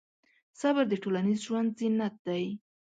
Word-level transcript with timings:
صبر 0.59 0.83
د 0.89 0.93
ټولنیز 1.03 1.39
ژوند 1.47 1.69
زینت 1.79 2.15
دی. 2.27 2.45